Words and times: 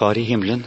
Far 0.00 0.16
i 0.16 0.22
himmelen, 0.24 0.62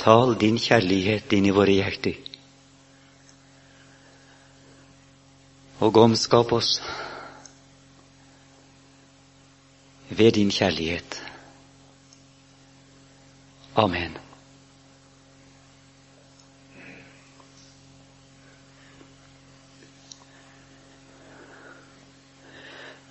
tal 0.00 0.32
din 0.34 0.56
kjærlighet 0.58 1.30
inn 1.36 1.44
i 1.46 1.52
våre 1.54 1.76
hjerter. 1.76 2.16
Og 5.78 6.00
omskap 6.02 6.50
oss 6.56 6.80
ved 10.10 10.34
din 10.40 10.50
kjærlighet. 10.50 11.22
Amen. 13.78 14.18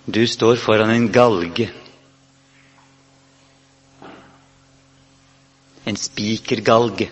Du 0.04 0.26
står 0.26 0.60
foran 0.60 0.92
en 0.92 1.08
galge. 1.12 1.72
En 5.86 5.98
spikergalge. 5.98 7.10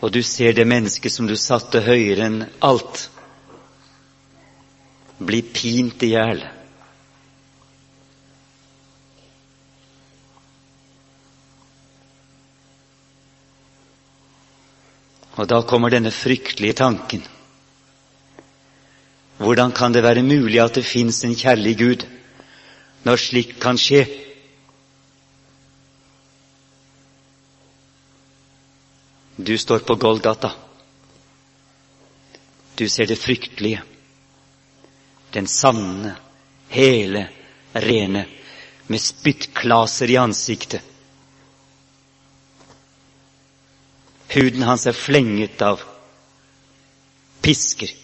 Og 0.00 0.12
du 0.14 0.22
ser 0.22 0.54
det 0.54 0.66
mennesket 0.66 1.12
som 1.12 1.26
du 1.26 1.34
satte 1.36 1.82
høyere 1.82 2.26
enn 2.28 2.44
alt, 2.62 3.08
bli 5.18 5.42
pint 5.42 6.02
i 6.06 6.12
hjel. 6.12 6.44
Og 15.38 15.46
da 15.46 15.60
kommer 15.62 15.90
denne 15.94 16.10
fryktelige 16.10 16.78
tanken. 16.78 17.22
Hvordan 19.38 19.70
kan 19.70 19.94
det 19.94 20.02
være 20.02 20.22
mulig 20.26 20.58
at 20.58 20.74
det 20.74 20.86
fins 20.86 21.22
en 21.24 21.36
kjærlig 21.38 21.76
Gud 21.78 22.06
når 23.06 23.22
slikt 23.22 23.60
kan 23.62 23.78
skje? 23.78 24.02
Du 29.48 29.58
står 29.58 29.78
på 29.78 29.94
Golgata. 29.94 30.52
Du 32.74 32.88
ser 32.88 33.06
det 33.06 33.16
fryktelige. 33.16 33.82
Den 35.30 35.46
sanne, 35.46 36.16
hele, 36.68 37.28
rene, 37.72 38.26
med 38.86 39.00
spyttklaser 39.00 40.10
i 40.10 40.16
ansiktet. 40.16 40.82
Huden 44.28 44.62
hans 44.68 44.84
er 44.86 44.92
flenget 44.92 45.64
av 45.64 45.80
pisker. 47.40 47.96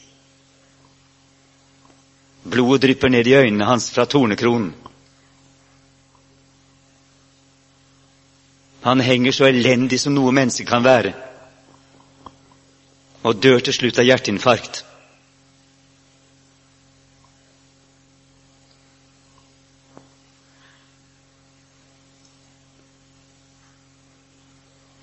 Blodet 2.42 2.86
drypper 2.86 3.12
ned 3.12 3.28
i 3.28 3.36
øynene 3.36 3.68
hans 3.68 3.90
fra 3.92 4.08
tornekronen. 4.08 4.72
Han 8.88 9.00
henger 9.00 9.32
så 9.32 9.52
elendig 9.52 10.00
som 10.00 10.16
noe 10.16 10.32
menneske 10.32 10.64
kan 10.64 10.88
være, 10.88 11.12
og 13.24 13.40
dør 13.40 13.62
til 13.64 13.74
slutt 13.74 13.98
av 13.98 14.04
hjerteinfarkt. 14.04 14.82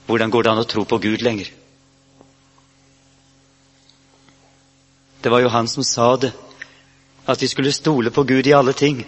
Hvordan 0.05 0.29
går 0.29 0.43
det 0.43 0.51
an 0.51 0.61
å 0.61 0.67
tro 0.67 0.83
på 0.85 0.99
Gud 1.01 1.21
lenger? 1.23 1.49
Det 5.21 5.29
var 5.31 5.39
jo 5.39 5.51
han 5.53 5.69
som 5.71 5.85
sa 5.85 6.15
det 6.19 6.33
at 7.31 7.41
vi 7.41 7.47
skulle 7.47 7.71
stole 7.71 8.11
på 8.11 8.23
Gud 8.27 8.47
i 8.47 8.53
alle 8.53 8.73
ting. 8.73 9.05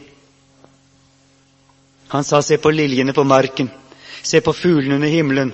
Han 2.14 2.23
sa, 2.23 2.41
se 2.41 2.58
på 2.61 2.72
liljene 2.72 3.14
på 3.14 3.25
marken, 3.25 3.69
se 4.22 4.41
på 4.41 4.53
fuglene 4.53 4.95
under 4.95 5.09
himmelen. 5.09 5.53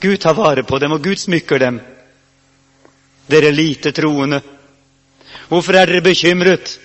Gud 0.00 0.20
tar 0.22 0.34
vare 0.38 0.62
på 0.62 0.78
dem, 0.78 0.92
og 0.94 1.02
Gud 1.02 1.18
smykker 1.18 1.58
dem. 1.58 1.80
Dere 3.26 3.50
lite 3.50 3.92
troende, 3.92 4.40
hvorfor 5.48 5.74
er 5.74 5.90
dere 5.90 6.02
bekymret? 6.04 6.76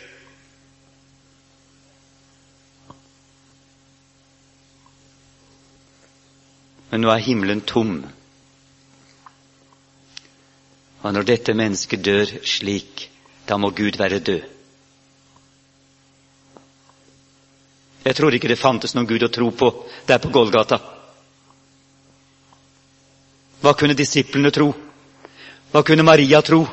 Men 6.92 7.06
nå 7.06 7.12
er 7.14 7.22
himmelen 7.24 7.62
tom. 7.62 8.02
Og 11.02 11.14
når 11.14 11.26
dette 11.30 11.54
mennesket 11.58 12.04
dør 12.06 12.34
slik, 12.46 13.08
da 13.48 13.58
må 13.58 13.70
Gud 13.78 13.98
være 13.98 14.20
død. 14.20 14.42
Jeg 18.02 18.18
tror 18.18 18.34
ikke 18.34 18.50
det 18.50 18.58
fantes 18.60 18.96
noen 18.98 19.08
Gud 19.08 19.24
å 19.24 19.30
tro 19.30 19.48
på 19.54 19.70
der 20.10 20.20
på 20.22 20.32
Golgata. 20.34 20.82
Hva 23.62 23.76
kunne 23.78 23.94
disiplene 23.98 24.50
tro? 24.54 24.72
Hva 25.72 25.84
kunne 25.88 26.04
Maria 26.04 26.42
tro? 26.42 26.66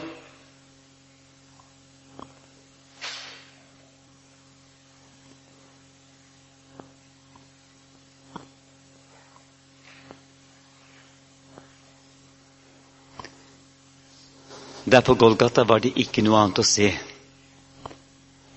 Der 14.85 15.01
på 15.01 15.15
Golgata 15.15 15.65
var 15.65 15.79
det 15.85 15.93
ikke 16.01 16.23
noe 16.27 16.39
annet 16.43 16.59
å 16.59 16.67
se 16.67 16.91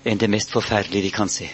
enn 0.02 0.18
det 0.18 0.26
mest 0.32 0.50
forferdelige 0.50 1.06
vi 1.06 1.10
kan 1.14 1.28
se. 1.30 1.50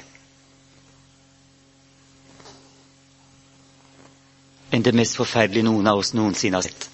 enn 4.70 4.84
det 4.84 4.94
mest 4.94 5.16
forferdelige 5.16 5.66
noen 5.66 5.86
av 5.90 5.98
oss 5.98 6.14
noensinne 6.14 6.58
har 6.58 6.62
sett. 6.66 6.88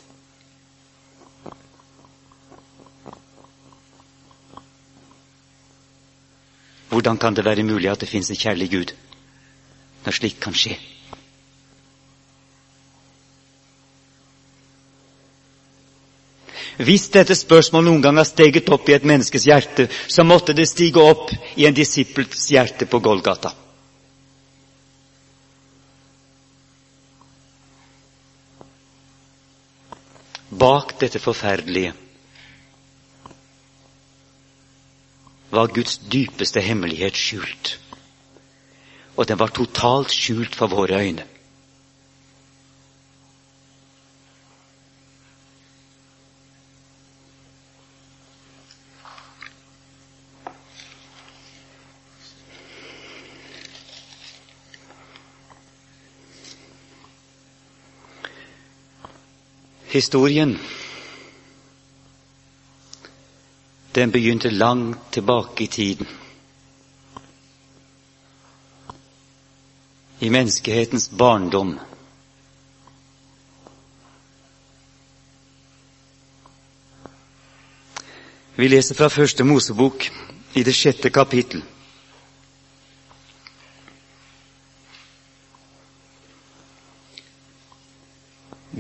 Hvordan 7.05 7.19
kan 7.21 7.35
det 7.37 7.45
være 7.45 7.63
mulig 7.63 7.91
at 7.91 8.01
det 8.01 8.09
fins 8.09 8.31
en 8.33 8.37
kjærlig 8.37 8.71
Gud 8.73 8.93
når 10.07 10.15
slikt 10.17 10.39
kan 10.41 10.55
skje? 10.57 10.77
Hvis 16.81 17.05
dette 17.13 17.37
spørsmålet 17.37 17.91
noen 17.91 18.01
gang 18.07 18.17
har 18.17 18.25
steget 18.25 18.71
opp 18.73 18.89
i 18.89 18.95
et 18.97 19.05
menneskes 19.05 19.45
hjerte, 19.45 19.85
så 20.09 20.25
måtte 20.25 20.57
det 20.57 20.65
stige 20.71 21.03
opp 21.05 21.29
i 21.61 21.67
en 21.69 21.77
disippels 21.77 22.47
hjerte 22.55 22.89
på 22.89 23.03
Golgata. 23.05 23.53
Bak 30.65 30.97
dette 31.05 31.21
forferdelige 31.21 31.93
var 35.55 35.67
Guds 35.67 35.99
dypeste 36.13 36.61
hemmelighet 36.61 37.17
skjult. 37.17 37.81
Og 39.17 39.29
den 39.29 39.39
var 39.39 39.53
totalt 39.55 40.11
skjult 40.11 40.55
for 40.55 40.67
våre 40.67 41.01
øyne. 41.01 41.25
Historien 59.95 60.59
den 63.95 64.11
begynte 64.11 64.51
langt 64.51 64.99
tilbake 65.13 65.65
i 65.65 65.67
tiden. 65.67 66.07
I 70.19 70.31
menneskehetens 70.31 71.09
barndom. 71.09 71.79
Vi 78.57 78.69
leser 78.69 78.95
fra 78.95 79.09
Første 79.09 79.45
Mosebok 79.45 80.09
i 80.55 80.63
det 80.63 80.75
sjette 80.75 81.11
kapittel. 81.11 81.63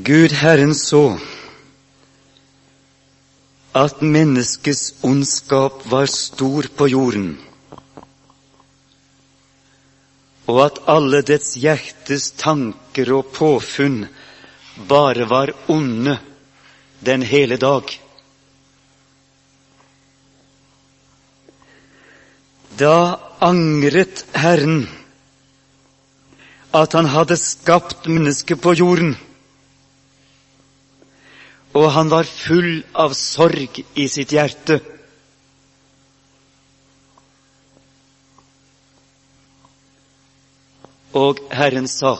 Gud 0.04 0.34
Herren 0.34 0.74
så 0.74 1.18
at 3.74 4.02
menneskets 4.02 4.94
ondskap 5.02 5.82
var 5.90 6.06
stor 6.06 6.68
på 6.76 6.88
jorden, 6.88 7.32
og 10.46 10.60
at 10.66 10.80
alle 10.92 11.22
dets 11.26 11.56
hjertes 11.58 12.30
tanker 12.38 13.10
og 13.16 13.32
påfunn 13.34 14.04
bare 14.88 15.26
var 15.30 15.52
onde 15.72 16.18
den 17.04 17.22
hele 17.22 17.56
dag. 17.56 17.88
Da 22.78 22.96
angret 23.40 24.26
Herren 24.34 24.84
at 26.74 26.92
han 26.96 27.06
hadde 27.06 27.36
skapt 27.38 28.08
mennesket 28.10 28.60
på 28.60 28.74
jorden. 28.74 29.14
Og 31.74 31.88
han 31.90 32.10
var 32.10 32.28
full 32.28 32.84
av 32.94 33.14
sorg 33.18 33.80
i 33.98 34.06
sitt 34.08 34.32
hjerte. 34.34 34.78
Og 41.14 41.42
Herren 41.54 41.88
sa, 41.90 42.16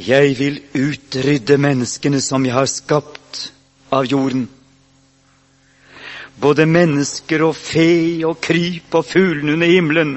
Jeg 0.00 0.36
vil 0.38 0.60
utrydde 0.74 1.58
menneskene 1.60 2.20
som 2.22 2.44
jeg 2.46 2.54
har 2.54 2.68
skapt 2.70 3.50
av 3.92 4.06
jorden. 4.08 4.46
Både 6.40 6.64
mennesker 6.64 7.42
og 7.44 7.56
fe 7.58 8.22
og 8.24 8.38
kryp 8.40 8.94
og 8.96 9.04
fuglene 9.04 9.58
under 9.58 9.68
himmelen. 9.68 10.14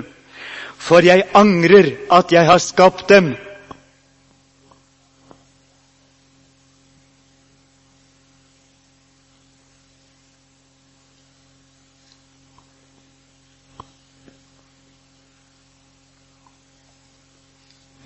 For 0.77 1.03
jeg 1.03 1.25
angrer 1.35 1.89
at 2.13 2.31
jeg 2.31 2.47
har 2.47 2.61
skapt 2.63 3.09
dem. 3.09 3.33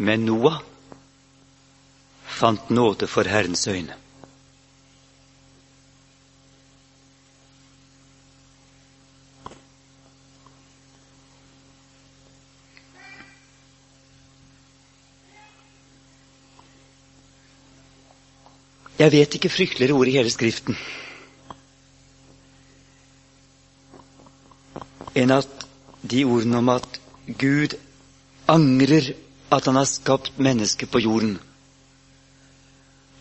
Men 0.07 0.25
Noah 0.25 0.61
fant 2.39 2.69
nåde 2.69 3.07
for 3.11 3.27
Herrens 3.27 3.67
øyne. 3.67 3.95
Jeg 18.97 19.11
vet 19.11 19.35
ikke 19.35 19.49
frykteligere 19.49 19.93
ord 19.93 20.07
i 20.07 20.15
hele 20.15 20.31
Skriften 20.33 20.77
enn 25.17 25.33
at 25.33 25.63
de 26.05 26.23
ordene 26.29 26.59
om 26.61 26.69
at 26.69 26.99
Gud 27.39 27.73
angrer 28.47 29.15
at 29.51 29.65
han 29.65 29.75
har 29.79 29.87
skapt 29.87 30.39
mennesket 30.39 30.91
på 30.91 30.99
jorden, 30.99 31.37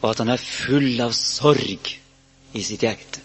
og 0.02 0.10
at 0.10 0.18
han 0.22 0.32
er 0.32 0.42
full 0.42 1.00
av 1.00 1.14
sorg 1.16 1.92
i 2.56 2.62
sitt 2.66 2.82
hjerte. 2.82 3.22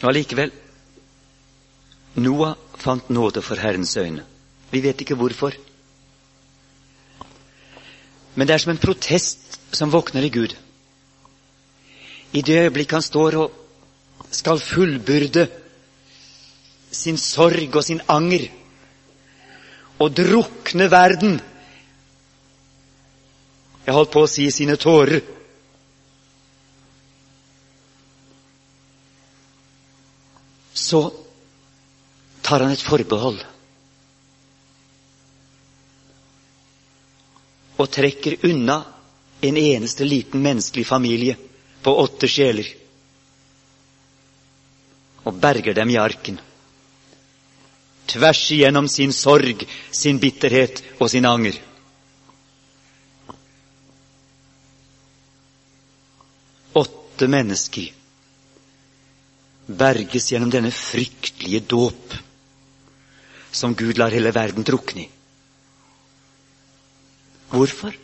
Og 0.00 0.08
allikevel 0.08 0.52
Noah 2.20 2.56
fant 2.80 3.10
nåde 3.12 3.42
for 3.44 3.60
Herrens 3.60 3.92
øyne. 4.00 4.24
Vi 4.70 4.80
vet 4.80 5.00
ikke 5.00 5.14
hvorfor. 5.14 5.52
Men 8.34 8.48
det 8.48 8.54
er 8.54 8.62
som 8.62 8.72
en 8.72 8.80
protest 8.80 9.60
som 9.76 9.92
våkner 9.92 10.24
i 10.24 10.32
Gud. 10.32 10.56
I 12.32 12.42
det 12.42 12.58
øyeblikk 12.64 12.92
han 12.94 13.02
står 13.02 13.36
og 13.42 13.56
skal 14.30 14.60
fullbyrde 14.62 15.48
sin 16.92 17.18
sorg 17.18 17.76
og 17.76 17.84
sin 17.84 18.00
anger 18.08 18.46
og 19.98 20.16
drukne 20.16 20.90
verden 20.90 21.40
Jeg 23.86 23.96
holdt 23.96 24.12
på 24.14 24.22
å 24.22 24.28
si 24.30 24.44
sine 24.54 24.76
tårer. 24.78 25.22
Så 30.76 31.00
tar 32.44 32.62
han 32.62 32.70
et 32.76 32.84
forbehold 32.84 33.40
og 37.80 37.88
trekker 37.90 38.44
unna 38.46 38.78
en 39.42 39.58
eneste 39.58 40.06
liten 40.06 40.44
menneskelig 40.44 40.86
familie 40.86 41.34
på 41.82 41.96
åtte 42.02 42.28
sjeler 42.28 42.68
og 45.24 45.36
berger 45.40 45.76
dem 45.76 45.90
i 45.92 45.98
arken. 46.00 46.38
Tvers 48.10 48.40
igjennom 48.50 48.88
sin 48.88 49.12
sorg, 49.14 49.62
sin 49.92 50.18
bitterhet 50.18 50.82
og 50.98 51.10
sin 51.12 51.28
anger. 51.28 51.56
Åtte 56.80 57.28
mennesker 57.30 57.92
berges 59.70 60.32
gjennom 60.32 60.50
denne 60.50 60.72
fryktelige 60.74 61.62
dåp 61.70 62.16
som 63.52 63.74
Gud 63.74 63.98
lar 63.98 64.14
hele 64.14 64.32
verden 64.34 64.66
drukne 64.66 65.04
i. 65.04 65.08
Hvorfor? 67.50 67.94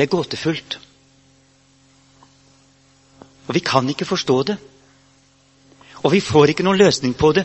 Det 0.00 0.06
er 0.06 0.16
gåtefullt. 0.16 0.78
Og 3.50 3.52
vi 3.52 3.60
kan 3.60 3.88
ikke 3.92 4.06
forstå 4.08 4.36
det. 4.48 4.54
Og 6.00 6.14
vi 6.14 6.22
får 6.24 6.54
ikke 6.54 6.64
noen 6.64 6.80
løsning 6.80 7.12
på 7.20 7.34
det 7.36 7.44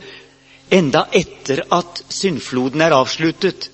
enda 0.72 1.02
etter 1.12 1.66
at 1.76 2.00
syndfloden 2.08 2.80
er 2.80 2.96
avsluttet 2.96 3.68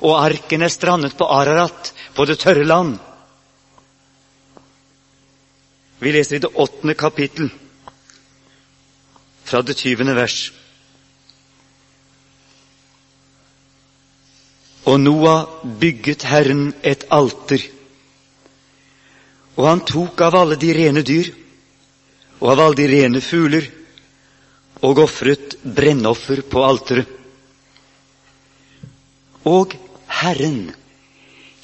og 0.00 0.16
arken 0.22 0.64
er 0.64 0.72
strandet 0.72 1.18
på 1.20 1.28
Ararat, 1.28 1.92
på 2.16 2.24
det 2.24 2.38
tørre 2.40 2.64
land. 2.64 2.96
Vi 6.00 6.16
leser 6.16 6.40
i 6.40 6.42
det 6.46 6.54
åttende 6.54 6.96
kapittel, 6.96 7.52
fra 9.44 9.60
det 9.60 9.76
tyvende 9.76 10.16
vers. 10.16 10.48
Og 14.88 15.00
Noah 15.00 15.44
bygget 15.80 16.24
Herren 16.32 16.72
et 16.82 17.04
alter 17.12 17.60
og 19.54 19.66
han 19.68 19.82
tok 19.86 20.20
av 20.26 20.36
alle 20.38 20.58
de 20.60 20.72
rene 20.74 21.02
dyr 21.06 21.30
og 22.40 22.50
av 22.50 22.62
alle 22.64 22.78
de 22.80 22.88
rene 22.90 23.22
fugler 23.22 23.68
og 24.84 25.00
ofret 25.04 25.56
brennoffer 25.62 26.42
på 26.50 26.64
alteret. 26.66 27.08
Og 29.48 29.76
Herren 30.20 30.72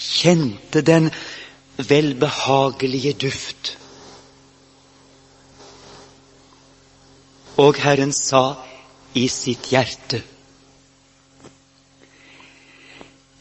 kjente 0.00 0.82
den 0.84 1.10
velbehagelige 1.76 3.12
duft. 3.26 3.74
Og 7.60 7.76
Herren 7.80 8.12
sa 8.16 8.44
i 9.16 9.26
sitt 9.32 9.72
hjerte 9.72 10.22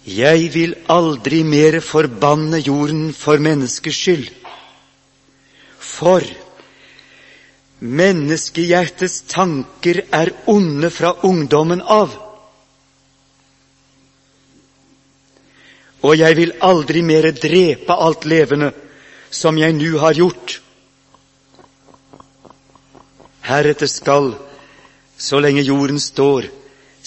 Jeg 0.07 0.53
vil 0.53 0.75
aldri 0.89 1.43
mer 1.43 1.79
forbanne 1.83 2.61
jorden 2.63 3.13
for 3.13 3.37
menneskers 3.37 3.95
skyld. 3.95 4.29
For 5.79 6.23
menneskehjertets 7.79 9.21
tanker 9.27 10.01
er 10.11 10.31
onde 10.47 10.89
fra 10.89 11.13
ungdommen 11.23 11.81
av. 11.81 12.15
Og 16.01 16.15
jeg 16.17 16.37
vil 16.37 16.53
aldri 16.63 17.01
mere 17.03 17.31
drepe 17.35 17.95
alt 17.95 18.25
levende 18.25 18.71
som 19.31 19.57
jeg 19.57 19.73
nu 19.73 19.97
har 19.99 20.15
gjort. 20.15 20.61
Heretter 23.43 23.87
skal, 23.87 24.33
så 25.17 25.39
lenge 25.39 25.61
jorden 25.61 25.99
står, 25.99 26.47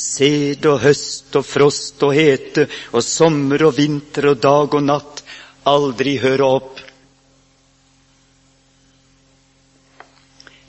sæd 0.02 0.66
og 0.66 0.80
høst 0.82 1.36
og 1.38 1.46
frost 1.46 2.02
og 2.02 2.14
hete 2.16 2.66
og 2.92 3.04
sommer 3.06 3.62
og 3.68 3.76
vinter 3.78 4.32
og 4.32 4.40
dag 4.42 4.74
og 4.78 4.84
natt 4.88 5.22
aldri 5.68 6.16
høre 6.22 6.48
opp. 6.58 6.80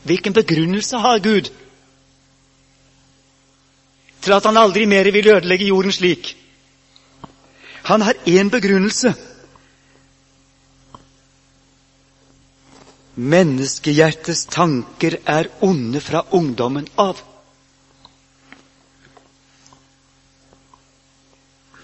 Hvilken 0.04 0.36
begrunnelse 0.36 1.00
har 1.00 1.22
Gud 1.24 1.50
til 4.24 4.34
at 4.36 4.46
han 4.48 4.60
aldri 4.60 4.86
mer 4.88 5.10
vil 5.12 5.28
ødelegge 5.36 5.68
jorden 5.72 5.92
slik? 5.92 6.36
Han 7.90 8.02
har 8.02 8.16
én 8.28 8.50
begrunnelse. 8.52 9.12
Menneskehjertets 13.16 14.46
tanker 14.46 15.20
er 15.28 15.50
onde 15.62 16.00
fra 16.02 16.24
ungdommen 16.32 16.88
av. 16.98 17.20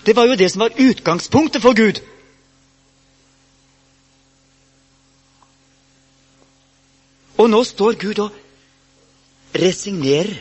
Det 0.10 0.16
var 0.16 0.26
jo 0.26 0.36
det 0.36 0.50
som 0.52 0.60
var 0.60 0.74
utgangspunktet 0.78 1.62
for 1.62 1.74
Gud. 1.78 2.00
Og 7.38 7.50
nå 7.50 7.60
står 7.64 7.94
Gud 8.02 8.20
og 8.20 8.32
resignerer 9.54 10.34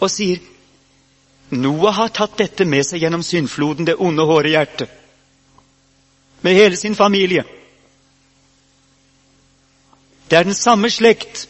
og 0.00 0.10
sier 0.10 0.42
Noah 1.54 1.94
har 2.00 2.10
tatt 2.10 2.34
dette 2.42 2.66
med 2.66 2.82
seg 2.82 3.06
gjennom 3.06 3.22
syndfloden, 3.22 3.86
det 3.86 3.94
onde 3.94 4.26
håret 4.26 4.56
hjertet. 4.56 4.90
Med 6.42 6.58
hele 6.58 6.76
sin 6.76 6.98
familie. 6.98 7.46
Det 10.30 10.38
er 10.38 10.50
den 10.50 10.54
samme 10.66 10.90
slekt 10.90 11.46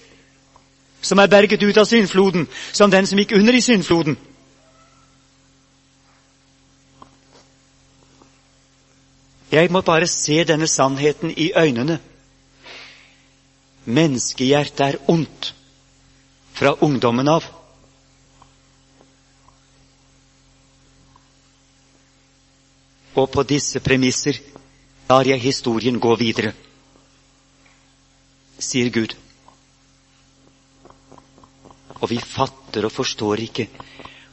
som 1.01 1.19
er 1.19 1.33
berget 1.33 1.65
ut 1.65 1.77
av 1.81 1.89
syndfloden, 1.89 2.51
som 2.73 2.91
den 2.93 3.07
som 3.07 3.19
gikk 3.19 3.33
under 3.33 3.57
i 3.57 3.65
syndfloden. 3.65 4.21
Jeg 9.51 9.71
må 9.73 9.81
bare 9.81 10.07
se 10.07 10.43
denne 10.45 10.69
sannheten 10.69 11.31
i 11.33 11.53
øynene. 11.57 11.99
Menneskehjertet 13.89 14.81
er 14.85 14.99
ondt 15.09 15.55
fra 16.53 16.75
ungdommen 16.85 17.29
av. 17.29 17.47
Og 23.17 23.31
på 23.33 23.45
disse 23.49 23.81
premisser 23.81 24.37
lar 25.09 25.27
jeg 25.27 25.41
historien 25.41 25.97
gå 25.99 26.13
videre, 26.21 26.53
sier 28.59 28.93
Gud. 28.93 29.17
Og 31.99 32.07
vi 32.13 32.21
fatter 32.21 32.85
og 32.85 32.93
forstår 32.93 33.43
ikke 33.49 33.67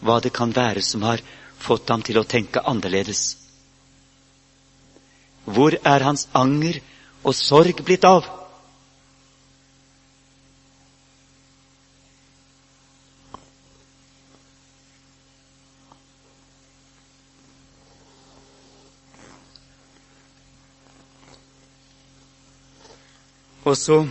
hva 0.05 0.19
det 0.21 0.33
kan 0.35 0.51
være 0.53 0.83
som 0.83 1.07
har 1.07 1.23
fått 1.57 1.89
ham 1.89 2.03
til 2.05 2.19
å 2.19 2.27
tenke 2.27 2.61
annerledes. 2.67 3.44
Hvor 5.45 5.77
er 5.85 6.03
hans 6.03 6.27
anger 6.33 6.81
og 7.23 7.35
sorg 7.37 7.83
blitt 7.85 8.05
av? 8.05 8.25
Og 23.65 23.77
så 23.77 24.03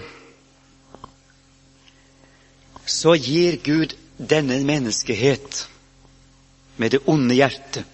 så 2.94 3.14
gir 3.16 3.56
Gud 3.64 3.94
denne 4.18 4.58
menneskehet 4.66 5.64
med 6.76 6.94
det 6.94 7.00
onde 7.10 7.36
hjertet 7.38 7.93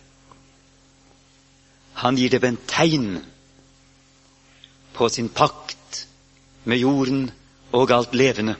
Han 2.00 2.16
gir 2.16 2.32
dem 2.32 2.44
en 2.48 2.58
tegn 2.68 3.20
på 4.96 5.08
sin 5.08 5.28
pakt 5.28 6.06
med 6.64 6.80
jorden 6.80 7.30
og 7.76 7.92
alt 7.92 8.14
levende. 8.16 8.56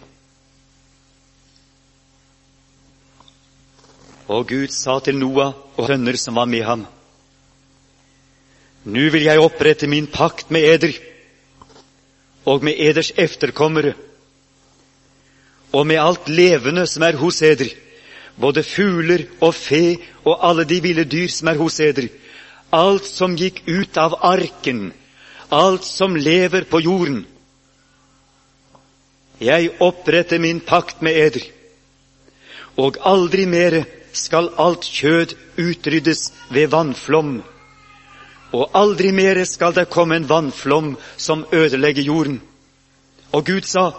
Og 4.30 4.47
Gud 4.49 4.70
sa 4.76 4.99
til 5.00 5.18
Noah 5.18 5.54
og 5.76 5.88
sønner 5.88 6.16
som 6.20 6.37
var 6.37 6.50
med 6.50 6.66
ham, 6.68 6.87
Nå 8.85 9.11
vil 9.12 9.26
jeg 9.26 9.40
opprette 9.40 9.88
min 9.90 10.06
pakt 10.09 10.50
med 10.50 10.64
eder 10.64 10.94
og 12.49 12.64
med 12.64 12.78
eders 12.80 13.11
efterkommere, 13.16 13.92
og 15.73 15.87
med 15.87 16.00
alt 16.00 16.28
levende 16.28 16.87
som 16.88 17.04
er 17.04 17.18
hos 17.20 17.42
eder, 17.42 17.68
både 18.40 18.62
fugler 18.64 19.26
og 19.40 19.54
fe 19.54 19.99
og 20.25 20.40
alle 20.49 20.64
de 20.64 20.80
ville 20.82 21.04
dyr 21.04 21.28
som 21.28 21.49
er 21.52 21.61
hos 21.61 21.80
eder, 21.80 22.09
alt 22.71 23.07
som 23.07 23.37
gikk 23.37 23.62
ut 23.67 23.97
av 23.99 24.17
arken, 24.25 24.93
alt 25.49 25.85
som 25.85 26.17
lever 26.17 26.67
på 26.71 26.81
jorden. 26.81 27.25
Jeg 29.41 29.71
oppretter 29.81 30.39
min 30.39 30.61
pakt 30.61 31.03
med 31.03 31.17
eder, 31.17 31.47
og 32.77 32.99
aldri 33.05 33.47
mere 33.47 33.85
skal 34.12 34.50
alt 34.59 34.85
kjød 34.85 35.35
utryddes 35.59 36.31
ved 36.50 36.71
vannflom 36.73 37.41
og 38.53 38.71
aldri 38.75 39.11
mere 39.15 39.45
skal 39.47 39.75
det 39.75 39.91
komme 39.91 40.17
en 40.17 40.29
vannflom 40.29 40.95
som 41.17 41.45
ødelegger 41.53 42.03
jorden. 42.03 42.41
Og 43.33 43.47
Gud 43.47 43.67
sa, 43.67 43.91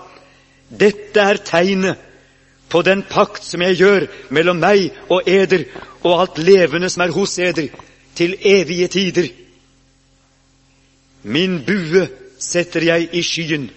dette 0.69 1.19
er 1.19 1.39
tegnet 1.45 1.99
på 2.69 2.81
den 2.81 3.03
pakt 3.03 3.43
som 3.43 3.63
jeg 3.63 3.79
gjør 3.79 4.07
mellom 4.29 4.59
meg 4.59 4.91
og 5.09 5.27
eder 5.27 5.65
og 6.03 6.21
alt 6.21 6.39
levende 6.39 6.89
som 6.89 7.05
er 7.05 7.15
hos 7.15 7.37
eder, 7.39 7.71
til 8.15 8.35
evige 8.41 8.87
tider. 8.87 9.27
Min 11.23 11.63
bue 11.65 12.07
setter 12.39 12.83
jeg 12.83 13.09
i 13.13 13.21
skyen, 13.23 13.69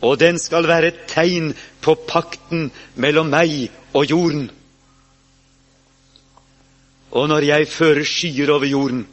og 0.00 0.20
den 0.20 0.38
skal 0.38 0.68
være 0.68 0.88
et 0.88 1.04
tegn 1.08 1.52
på 1.80 1.94
pakten 2.08 2.70
mellom 2.94 3.30
meg 3.30 3.70
og 3.94 4.10
jorden. 4.10 4.50
Og 7.10 7.28
når 7.28 7.46
jeg 7.46 7.68
fører 7.68 8.04
skyer 8.04 8.50
over 8.50 8.66
jorden, 8.66 9.06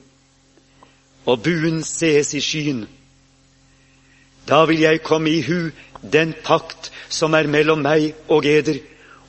og 1.26 1.44
buen 1.44 1.84
sees 1.84 2.34
i 2.34 2.42
skyen. 2.42 2.86
Da 4.48 4.66
vil 4.66 4.80
jeg 4.80 5.02
komme 5.04 5.30
i 5.30 5.42
hu 5.42 5.70
den 6.14 6.34
pakt 6.44 6.92
som 7.10 7.34
er 7.34 7.48
mellom 7.50 7.82
meg 7.82 8.14
og 8.30 8.46
eder, 8.46 8.78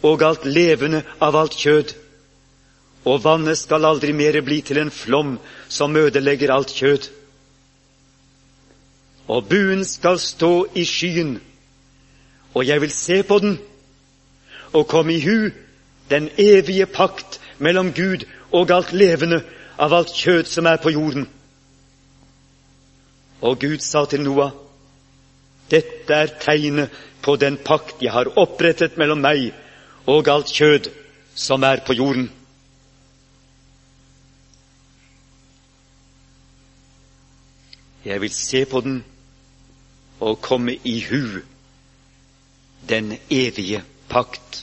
og 0.02 0.22
alt 0.22 0.44
levende 0.44 1.02
av 1.20 1.36
alt 1.36 1.56
kjød. 1.56 1.94
Og 3.06 3.22
vannet 3.24 3.58
skal 3.58 3.86
aldri 3.86 4.12
mere 4.16 4.42
bli 4.42 4.60
til 4.66 4.80
en 4.82 4.90
flom 4.90 5.36
som 5.68 5.96
ødelegger 5.96 6.52
alt 6.52 6.74
kjød. 6.74 7.10
Og 9.28 9.48
buen 9.50 9.84
skal 9.84 10.18
stå 10.18 10.66
i 10.74 10.84
skyen, 10.84 11.38
og 12.54 12.66
jeg 12.66 12.80
vil 12.80 12.90
se 12.90 13.22
på 13.22 13.38
den 13.38 13.58
og 14.72 14.86
komme 14.88 15.14
i 15.14 15.20
hu 15.20 15.50
den 16.10 16.28
evige 16.38 16.86
pakt 16.86 17.40
mellom 17.58 17.92
Gud 17.92 18.26
og 18.52 18.70
alt 18.70 18.92
levende 18.92 19.42
av 19.78 19.94
alt 19.94 20.14
kjød 20.14 20.44
som 20.44 20.66
er 20.66 20.76
på 20.76 20.90
jorden. 20.90 21.26
Og 23.40 23.60
Gud 23.60 23.78
sa 23.78 24.04
til 24.04 24.22
Noah, 24.24 24.50
dette 25.70 26.14
er 26.14 26.32
tegnet 26.40 26.90
på 27.22 27.36
den 27.36 27.58
pakt 27.64 28.02
jeg 28.02 28.12
har 28.12 28.30
opprettet 28.38 28.96
mellom 28.96 29.20
meg 29.20 29.50
og 30.06 30.28
alt 30.28 30.52
kjød 30.52 30.90
som 31.34 31.64
er 31.66 31.82
på 31.86 31.96
jorden. 31.98 32.30
Jeg 38.06 38.22
vil 38.22 38.32
se 38.34 38.62
på 38.70 38.80
den 38.86 39.00
og 40.22 40.38
komme 40.40 40.76
i 40.86 41.00
hu 41.08 41.42
den 42.88 43.16
evige 43.30 43.82
pakt. 44.08 44.62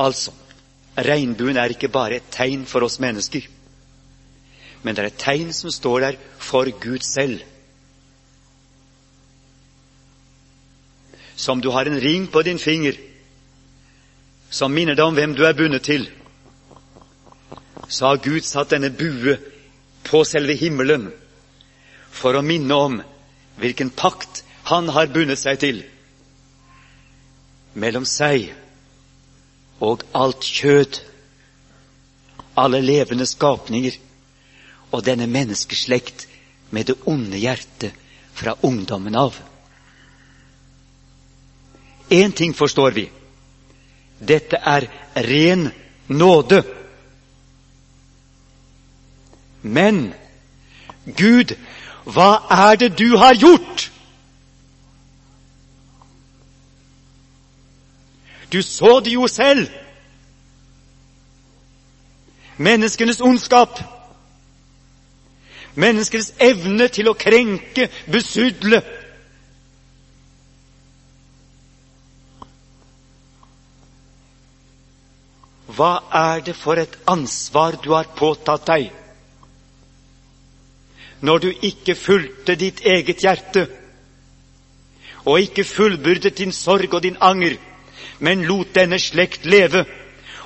Altså, 0.00 0.32
regnbuen 0.98 1.56
er 1.60 1.74
ikke 1.74 1.92
bare 1.92 2.16
et 2.16 2.32
tegn 2.32 2.64
for 2.66 2.86
oss 2.86 2.96
mennesker 3.00 3.44
men 4.82 4.96
det 4.96 5.02
er 5.02 5.10
et 5.10 5.20
tegn 5.20 5.52
som 5.52 5.72
står 5.72 6.00
der 6.00 6.18
for 6.38 6.68
Gud 6.80 7.04
selv. 7.04 7.42
Som 11.36 11.60
du 11.60 11.70
har 11.70 11.88
en 11.88 12.00
ring 12.00 12.28
på 12.32 12.42
din 12.42 12.58
finger 12.58 12.96
som 14.50 14.72
minner 14.72 14.96
deg 14.98 15.04
om 15.06 15.14
hvem 15.14 15.34
du 15.36 15.44
er 15.46 15.54
bundet 15.54 15.84
til, 15.86 16.08
så 17.90 18.06
har 18.06 18.22
Gud 18.22 18.44
satt 18.46 18.70
denne 18.70 18.90
bue 18.94 19.36
på 20.06 20.22
selve 20.24 20.54
himmelen 20.54 21.10
for 22.10 22.38
å 22.38 22.44
minne 22.46 22.76
om 22.76 23.00
hvilken 23.60 23.90
pakt 23.90 24.44
han 24.70 24.88
har 24.94 25.10
bundet 25.12 25.40
seg 25.40 25.58
til 25.62 25.82
mellom 27.74 28.06
seg 28.08 28.50
og 29.80 30.02
alt 30.12 30.44
kjød, 30.44 30.98
alle 32.60 32.80
levende 32.84 33.26
skapninger 33.26 33.96
og 34.90 35.04
denne 35.06 35.28
menneskeslekt 35.30 36.26
med 36.70 36.90
det 36.90 36.98
onde 37.08 37.38
hjertet 37.40 37.94
fra 38.36 38.56
ungdommen 38.66 39.16
av. 39.16 39.38
Én 42.10 42.32
ting 42.32 42.54
forstår 42.54 42.90
vi. 42.90 43.06
Dette 44.18 44.58
er 44.58 44.88
ren 45.14 45.70
nåde. 46.08 46.62
Men 49.62 50.14
Gud, 51.04 51.56
hva 52.04 52.30
er 52.50 52.76
det 52.80 52.98
du 52.98 53.16
har 53.16 53.34
gjort? 53.34 53.90
Du 58.52 58.62
så 58.62 59.00
det 59.04 59.14
jo 59.14 59.26
selv. 59.26 59.68
Menneskenes 62.56 63.20
ondskap 63.20 63.78
Menneskenes 65.74 66.32
evne 66.42 66.88
til 66.90 67.08
å 67.08 67.14
krenke, 67.14 67.86
besudle. 68.10 68.80
Hva 75.70 75.92
er 76.10 76.42
det 76.44 76.56
for 76.58 76.80
et 76.82 76.96
ansvar 77.08 77.78
du 77.84 77.92
har 77.94 78.10
påtatt 78.18 78.66
deg? 78.66 78.90
Når 81.20 81.38
du 81.38 81.52
ikke 81.62 81.94
fulgte 81.94 82.56
ditt 82.56 82.80
eget 82.86 83.20
hjerte, 83.22 83.66
og 85.24 85.40
ikke 85.40 85.64
fullbyrdet 85.64 86.38
din 86.38 86.52
sorg 86.52 86.94
og 86.94 87.02
din 87.02 87.16
anger, 87.20 87.56
men 88.18 88.44
lot 88.44 88.74
denne 88.74 88.98
slekt 88.98 89.44
leve, 89.44 89.84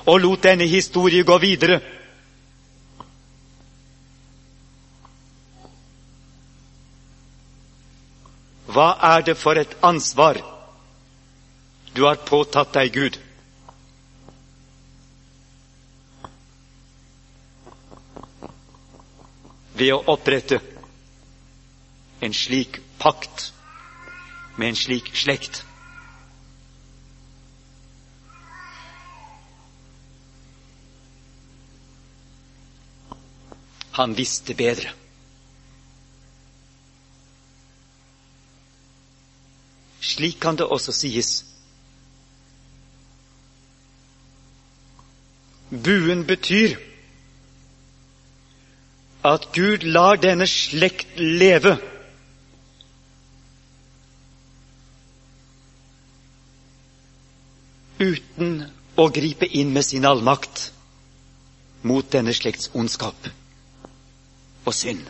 og 0.05 0.19
lot 0.19 0.43
denne 0.43 0.67
historie 0.67 1.23
gå 1.23 1.37
videre. 1.37 1.79
Hva 8.65 8.89
er 9.15 9.21
det 9.23 9.37
for 9.39 9.55
et 9.55 9.77
ansvar 9.81 10.41
du 11.95 12.03
har 12.03 12.19
påtatt 12.27 12.73
deg, 12.75 12.91
Gud? 12.91 13.24
Ved 19.75 19.91
å 19.91 20.01
opprette 20.13 20.61
en 22.23 22.33
slik 22.33 22.79
pakt 22.99 23.49
med 24.55 24.69
en 24.71 24.77
slik 24.79 25.11
slekt. 25.15 25.63
Han 33.95 34.15
visste 34.15 34.55
bedre. 34.55 34.91
Slik 39.99 40.39
kan 40.39 40.55
det 40.59 40.67
også 40.67 40.91
sies. 40.95 41.29
Buen 45.71 46.25
betyr 46.27 46.75
at 49.25 49.49
Gud 49.53 49.83
lar 49.83 50.19
denne 50.21 50.45
slekt 50.47 51.17
leve. 51.17 51.75
Uten 57.99 58.59
å 58.99 59.07
gripe 59.09 59.47
inn 59.47 59.71
med 59.73 59.87
sin 59.87 60.05
allmakt 60.05 60.69
mot 61.87 62.07
denne 62.11 62.33
slekts 62.35 62.69
ondskap 62.77 63.29
og 64.65 64.73
synd. 64.73 65.05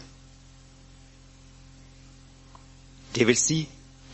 Det 3.16 3.28
vil 3.28 3.40
si, 3.40 3.62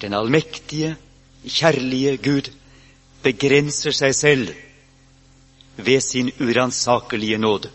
den 0.01 0.13
allmektige, 0.13 0.95
kjærlige 1.41 2.17
Gud 2.21 2.51
begrenser 3.25 3.93
seg 3.97 4.13
selv 4.17 4.51
ved 5.77 6.01
sin 6.05 6.29
uransakelige 6.39 7.37
nåde. 7.41 7.71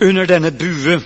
Under 0.00 0.26
denne 0.26 0.50
bue, 0.50 1.00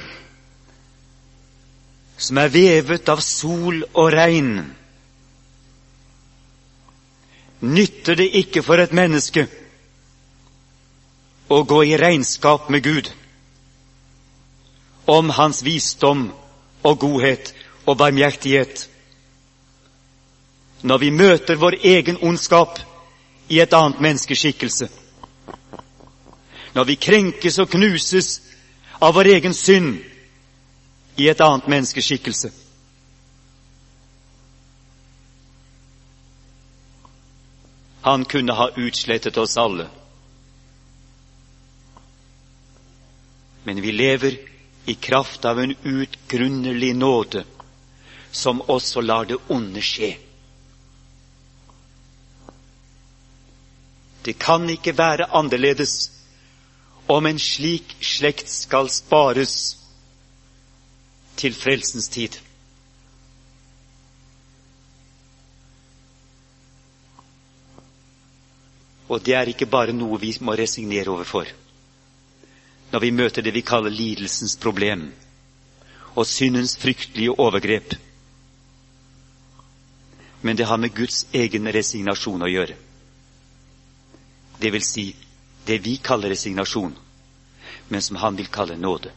som 2.17 2.39
er 2.39 2.53
vevet 2.55 3.09
av 3.11 3.19
sol 3.25 3.81
og 3.91 4.13
regn, 4.15 4.53
nytter 7.65 8.21
det 8.21 8.29
ikke 8.39 8.63
for 8.63 8.79
et 8.79 8.95
menneske 8.95 9.49
å 11.51 11.59
gå 11.67 11.81
i 11.91 11.99
regnskap 11.99 12.71
med 12.71 12.87
Gud 12.87 13.11
om 15.11 15.35
hans 15.37 15.65
visdom 15.67 16.29
og 16.85 16.99
godhet 17.01 17.51
og 17.87 17.99
barmhjertighet. 17.99 18.89
Når 20.87 20.99
vi 20.99 21.11
møter 21.11 21.59
vår 21.61 21.81
egen 21.83 22.23
ondskap 22.23 22.79
i 23.49 23.59
et 23.59 23.75
annet 23.75 24.01
menneskeskikkelse, 24.01 24.89
når 26.75 26.85
vi 26.85 27.01
krenkes 27.01 27.59
og 27.59 27.75
knuses 27.75 28.54
av 28.99 29.15
vår 29.15 29.25
egen 29.25 29.55
synd 29.55 29.99
i 31.17 31.29
et 31.29 31.41
annet 31.41 31.67
menneskeskikkelse, 31.67 32.51
Han 38.05 38.25
kunne 38.25 38.53
ha 38.53 38.71
utslettet 38.77 39.37
oss 39.37 39.57
alle. 39.57 39.87
Men 43.63 43.81
vi 43.81 43.93
lever 43.93 44.39
i 44.85 44.95
kraft 44.95 45.45
av 45.45 45.61
en 45.61 45.75
utgrunnelig 45.83 46.95
nåde 46.97 47.45
som 48.31 48.61
også 48.61 49.01
lar 49.01 49.25
det 49.25 49.39
onde 49.49 49.81
skje. 49.81 50.11
Det 54.23 54.37
kan 54.39 54.69
ikke 54.71 54.93
være 54.99 55.31
annerledes 55.33 55.97
om 57.07 57.27
en 57.27 57.39
slik 57.39 57.97
slekt 58.01 58.49
skal 58.49 58.89
spares 58.91 59.77
til 61.37 61.55
frelsens 61.55 62.09
tid. 62.09 62.39
Og 69.09 69.21
det 69.25 69.35
er 69.37 69.51
ikke 69.53 69.69
bare 69.69 69.93
noe 69.93 70.19
vi 70.21 70.33
må 70.41 70.57
resignere 70.57 71.13
overfor 71.13 71.51
når 72.95 73.01
vi 73.03 73.11
møter 73.11 73.43
det 73.43 73.51
vi 73.51 73.65
kaller 73.67 73.91
lidelsens 73.91 74.53
problem 74.63 75.09
og 76.15 76.27
syndens 76.31 76.77
fryktelige 76.79 77.33
overgrep. 77.43 77.95
Men 80.43 80.57
det 80.57 80.67
har 80.67 80.77
med 80.77 80.95
Guds 80.95 81.25
egen 81.35 81.67
resignasjon 81.75 82.45
å 82.47 82.51
gjøre. 82.53 82.77
Det 84.63 84.71
vil 84.73 84.85
si 84.87 85.09
det 85.65 85.79
vi 85.79 85.97
kaller 85.97 86.29
resignasjon, 86.29 86.97
men 87.89 88.03
som 88.03 88.17
han 88.17 88.37
vil 88.37 88.47
kalle 88.47 88.77
nåde. 88.77 89.11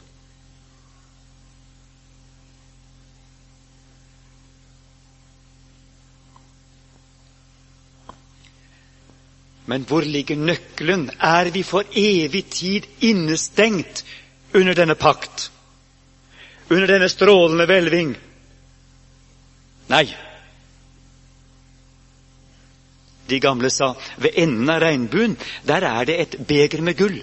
Men 9.67 9.83
hvor 9.83 10.01
ligger 10.01 10.39
nøkkelen? 10.39 11.09
Er 11.19 11.49
vi 11.51 11.63
for 11.63 11.83
evig 11.91 12.45
tid 12.49 12.85
innestengt 13.03 14.05
under 14.55 14.73
denne 14.73 14.95
pakt? 14.95 15.51
Under 16.69 16.87
denne 16.87 17.09
strålende 17.11 17.65
hvelving? 17.67 18.13
Nei. 19.91 20.05
De 23.29 23.39
gamle 23.39 23.69
sa 23.69 23.93
ved 24.17 24.37
enden 24.39 24.69
av 24.69 24.81
regnbuen, 24.81 25.35
der 25.67 25.83
er 25.83 26.05
det 26.05 26.19
et 26.21 26.37
beger 26.47 26.81
med 26.81 26.97
gull. 26.97 27.17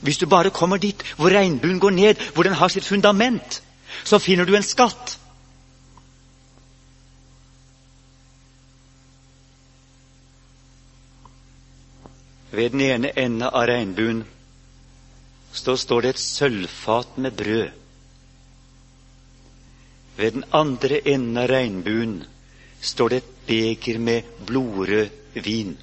Hvis 0.00 0.18
du 0.18 0.26
bare 0.30 0.50
kommer 0.54 0.78
dit 0.78 1.02
hvor 1.16 1.34
regnbuen 1.34 1.80
går 1.80 1.90
ned, 1.90 2.26
hvor 2.34 2.46
den 2.46 2.54
har 2.54 2.68
sitt 2.68 2.84
fundament, 2.86 3.62
så 4.04 4.18
finner 4.18 4.44
du 4.44 4.54
en 4.56 4.62
skatt. 4.62 5.18
Ved 12.50 12.70
den 12.70 12.80
ene 12.80 13.10
enden 13.18 13.42
av 13.48 13.66
regnbuen 13.68 14.22
så 15.52 15.74
står 15.76 16.04
det 16.04 16.14
et 16.14 16.22
sølvfat 16.22 17.18
med 17.18 17.36
brød. 17.36 17.85
Ved 20.16 20.32
den 20.32 20.44
andre 20.52 21.00
enden 21.04 21.36
av 21.36 21.50
regnbuen 21.50 22.14
står 22.80 23.08
det 23.12 23.16
et 23.22 23.32
beger 23.46 23.98
med 23.98 24.22
blodrød 24.46 25.42
vin. 25.44 25.76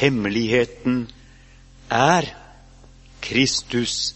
Hemmeligheten 0.00 1.10
er 1.90 2.30
Kristus, 3.20 4.14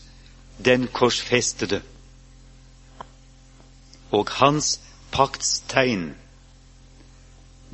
den 0.64 0.86
korsfestede, 0.86 1.82
og 4.10 4.30
hans 4.38 4.78
paktstegn 5.12 6.14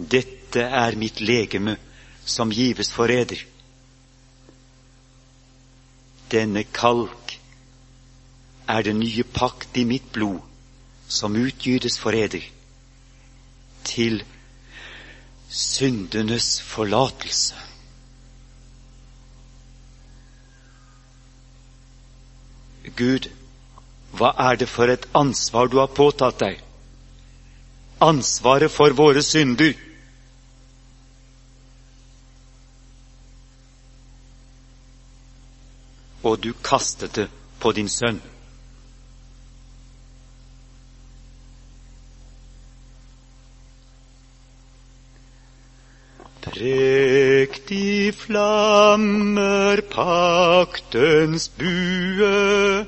dette 0.01 0.65
er 0.65 0.97
mitt 0.97 1.21
legeme 1.21 1.77
som 2.25 2.51
gives 2.51 2.91
for 2.93 3.13
eder. 3.13 3.43
Denne 6.33 6.65
kalk 6.65 7.20
er 8.71 8.87
den 8.87 9.01
nye 9.03 9.25
pakt 9.25 9.77
i 9.77 9.85
mitt 9.85 10.13
blod, 10.15 10.41
som 11.09 11.37
utgytes 11.37 11.99
for 11.99 12.15
eder, 12.15 12.45
til 13.85 14.23
syndenes 15.51 16.61
forlatelse. 16.63 17.59
Gud, 22.97 23.29
hva 24.17 24.33
er 24.49 24.59
det 24.61 24.69
for 24.69 24.91
et 24.91 25.07
ansvar 25.15 25.71
du 25.71 25.79
har 25.79 25.93
påtatt 25.95 26.41
deg? 26.43 26.59
Ansvaret 28.03 28.73
for 28.73 28.97
våre 28.97 29.23
synder. 29.23 29.75
og 36.23 36.41
du 36.41 36.53
kastet 36.65 37.15
det 37.17 37.29
på 37.61 37.73
din 37.73 37.89
sønn. 37.89 38.21
Flammer 48.31 49.81
paktens 49.91 51.49
bue. 51.59 52.87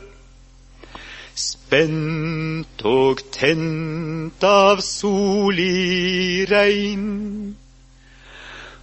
Spent 1.34 2.84
og 2.86 3.24
tent 3.34 4.44
av 4.46 4.82
sol 4.86 5.58
i 5.58 6.46
regn. 6.46 7.08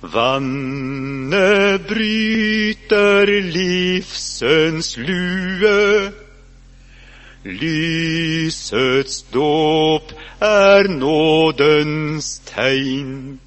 Vannet 0.04 1.88
bryter 1.88 3.32
livsens 3.56 4.98
lue. 5.00 6.12
Lysets 7.48 9.22
dåp 9.32 10.12
er 10.43 10.91
nådens 10.91 12.34
tegn. 12.52 13.39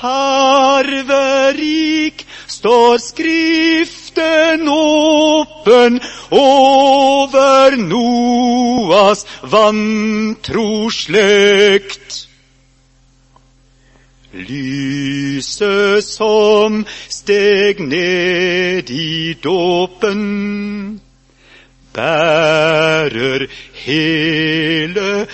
Farverik 0.00 0.96
står 2.46 2.98
Skriften 2.98 4.68
åpen 4.68 6.00
over 6.30 7.76
Noas 7.76 9.26
vantroslekt. 9.42 12.26
Lyset 14.32 16.04
som 16.04 16.86
steg 17.10 17.80
ned 17.84 18.90
i 18.90 19.34
dåpen, 19.42 21.00
bærer 21.92 23.46
hele 23.84 25.26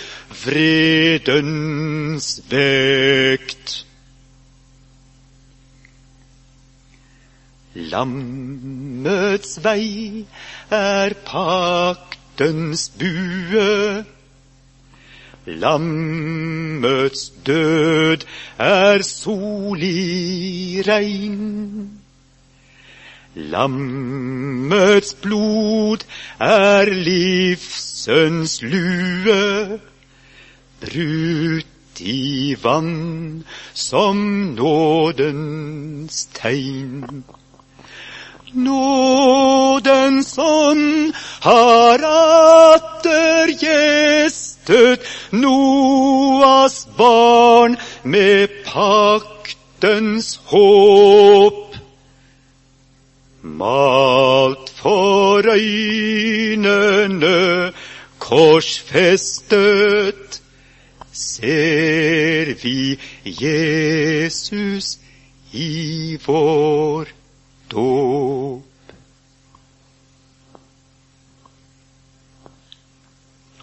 vredens 0.42 2.40
vekt. 2.50 3.86
Lammets 7.76 9.58
vei 9.60 10.24
er 10.72 11.14
paktens 11.28 12.88
bue. 12.96 14.04
Lammets 15.46 17.28
død 17.44 18.24
er 18.58 19.02
solig 19.04 20.88
regn. 20.88 22.00
Lammets 23.36 25.12
blod 25.20 26.06
er 26.40 26.88
livsens 26.88 28.62
lue, 28.62 29.80
brutt 30.80 32.00
i 32.00 32.56
vann 32.62 33.44
som 33.74 34.16
nådens 34.56 36.24
tegn. 36.32 37.24
Nådens 38.56 40.38
ånd 40.38 41.12
har 41.44 42.00
atter 42.08 43.52
gjestet 43.60 45.04
Noas 45.30 46.86
barn 46.96 47.76
med 48.02 48.48
paktens 48.64 50.40
håp. 50.48 51.76
Malt 53.42 54.72
for 54.80 55.44
øynene, 55.52 57.36
korsfestet, 58.18 59.52
ser 61.12 62.54
vi 62.62 62.98
Jesus 63.24 64.98
i 65.52 66.18
vår 66.26 67.06
dåp. 67.70 68.62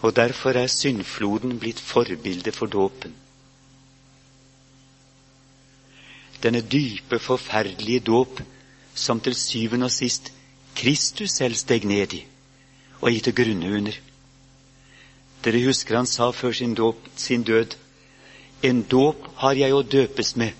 Og 0.04 0.16
derfor 0.16 0.50
er 0.50 0.66
syndfloden 0.66 1.58
blitt 1.58 1.80
forbilde 1.80 2.52
for 2.52 2.66
dåpen. 2.66 3.14
Denne 6.42 6.60
dype, 6.60 7.18
forferdelige 7.18 8.00
dåp 8.00 8.42
som 8.94 9.20
til 9.20 9.34
syvende 9.34 9.88
og 9.88 9.90
sist 9.90 10.32
Kristus 10.76 11.30
selv 11.30 11.54
steg 11.54 11.84
ned 11.88 12.12
i 12.12 12.24
og 13.00 13.10
gitt 13.12 13.24
til 13.28 13.36
grunne 13.36 13.70
under. 13.76 13.96
Dere 15.44 15.64
husker 15.66 15.96
han 15.96 16.06
sa 16.08 16.30
før 16.32 16.52
sin, 16.52 16.74
dåp, 16.74 17.08
sin 17.16 17.42
død 17.42 17.76
En 18.64 18.82
dåp 18.82 19.26
har 19.36 19.58
jeg 19.60 19.74
å 19.76 19.82
døpes 19.82 20.36
med, 20.40 20.52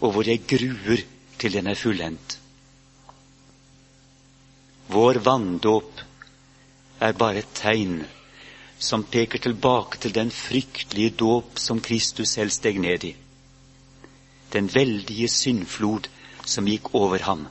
og 0.00 0.12
hvor 0.12 0.26
jeg 0.26 0.42
gruer 0.42 1.04
til 1.38 1.52
den 1.54 1.66
er 1.70 1.78
fullendt. 1.78 2.37
Vår 4.88 5.14
vanndåp 5.14 6.00
er 7.00 7.12
bare 7.12 7.42
et 7.42 7.50
tegn 7.54 8.04
som 8.78 9.02
peker 9.04 9.38
tilbake 9.44 9.98
til 10.00 10.14
den 10.14 10.30
fryktelige 10.32 11.10
dåp 11.20 11.58
som 11.60 11.80
Kristus 11.84 12.28
selv 12.38 12.50
steg 12.54 12.78
ned 12.80 13.04
i. 13.04 13.14
Den 14.52 14.70
veldige 14.74 15.28
syndflod 15.28 16.08
som 16.46 16.64
gikk 16.64 16.94
over 16.94 17.18
ham. 17.28 17.46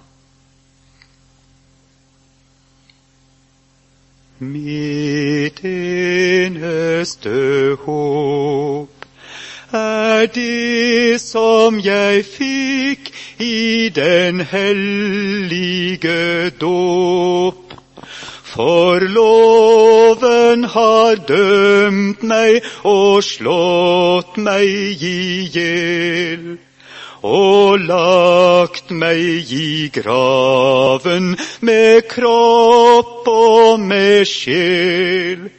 Mitt 4.39 5.62
eneste 5.65 7.30
håp 7.86 9.06
er 9.78 10.26
det 10.34 11.21
som 11.21 11.80
jeg 11.86 12.26
fikk 12.26 13.07
i 13.39 13.89
den 13.89 14.39
hellige 14.39 16.50
dåp. 16.50 17.73
For 18.43 19.00
loven 19.00 20.63
har 20.63 21.15
dømt 21.28 22.23
meg 22.23 22.63
og 22.84 23.21
slått 23.23 24.39
meg 24.41 25.04
i 25.04 25.45
hjel 25.54 26.58
og 27.28 27.84
lagt 27.84 28.89
meg 28.89 29.52
i 29.52 29.89
graven 29.93 31.36
med 31.62 32.08
kropp 32.10 33.28
og 33.28 33.84
med 33.84 34.26
sjel. 34.30 35.50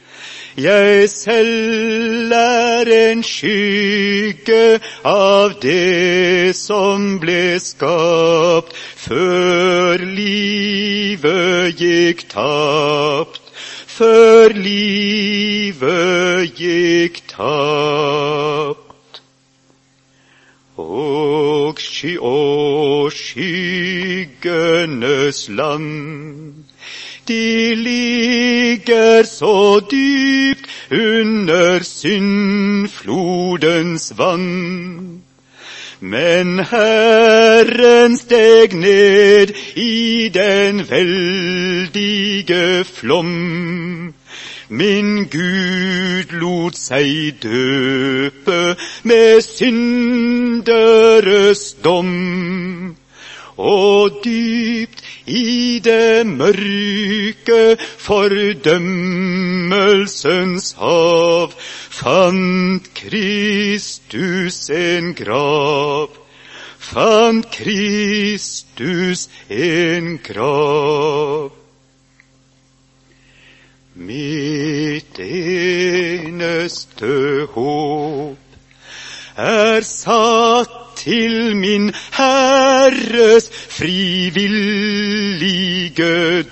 Jeg 0.59 1.09
selv 1.09 2.31
er 2.35 2.89
en 2.91 3.23
skygge 3.23 4.79
av 5.07 5.53
det 5.63 6.51
som 6.57 7.19
ble 7.21 7.59
skapt 7.63 8.75
før 8.99 10.03
livet 10.03 11.79
gikk 11.79 12.25
tapt, 12.33 13.39
før 13.87 14.51
livet 14.67 16.51
gikk 16.59 17.23
tapt. 17.31 19.21
Og 20.75 21.79
sky 21.79 22.17
og 22.19 23.11
skyggenes 23.15 24.39
land 25.55 26.67
de 27.29 27.75
ligger 28.69 29.23
så 29.23 29.79
dypt 29.79 30.69
under 30.91 31.79
syndflodens 31.83 34.13
vann. 34.17 35.21
Men 35.99 36.59
Herren 36.59 38.17
steg 38.17 38.73
ned 38.73 39.47
i 39.75 40.29
den 40.33 40.89
veldige 40.89 42.83
flom. 42.83 44.13
Min 44.69 45.27
Gud 45.31 46.31
lot 46.31 46.77
seg 46.77 47.33
døpe 47.43 48.75
med 49.03 49.41
synderes 49.41 51.73
dom. 51.83 52.95
Og 53.57 54.11
dypt 54.23 55.08
i 55.29 55.79
det 55.83 56.27
mørke 56.27 57.77
fordømmelsens 57.79 60.71
hav 60.79 61.53
fant 61.99 62.93
Kristus 62.95 64.69
en 64.69 65.13
grav. 65.13 66.09
Fant 66.79 67.51
Kristus 67.51 69.27
en 69.49 70.19
grav. 70.23 71.51
Mitt 73.99 75.19
eneste 75.19 77.11
håp 77.53 78.48
er 79.39 79.81
satt 79.87 80.75
til 80.99 81.55
min 81.55 81.93
Herres 82.11 83.49
frivillige 83.71 84.43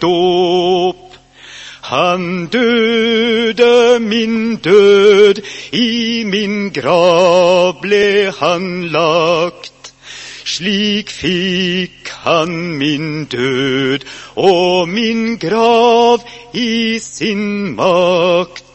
dåp. 0.01 0.95
Han 1.87 2.47
døde 2.47 3.99
min 3.99 4.55
død, 4.55 5.41
i 5.71 6.23
min 6.23 6.69
grav 6.75 7.81
ble 7.81 8.31
han 8.39 8.87
lagt. 8.91 9.93
Slik 10.47 11.09
fikk 11.11 12.11
han 12.23 12.79
min 12.79 13.25
død 13.31 13.99
og 14.35 14.89
min 14.89 15.37
grav 15.39 16.23
i 16.53 16.99
sin 17.03 17.75
makt. 17.75 18.66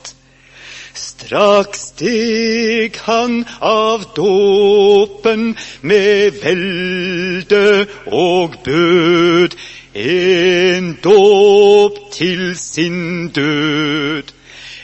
Straks 0.94 1.92
steg 1.92 2.96
han 3.06 3.44
av 3.60 4.04
dåpen 4.16 5.56
med 5.80 6.32
velde 6.42 7.86
og 8.06 8.54
bød, 8.64 9.56
en 9.94 10.98
dåp 11.04 12.12
til 12.12 12.56
sin 12.56 13.28
død, 13.28 14.22